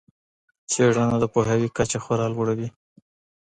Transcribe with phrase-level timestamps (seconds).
[0.71, 2.67] څېړنه د پوهاوي کچه خورا لوړوي.